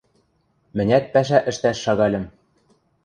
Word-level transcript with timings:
Мӹнят 0.75 1.05
пӓшӓ 1.13 1.39
ӹштӓш 1.51 1.77
шагальым. 1.85 2.25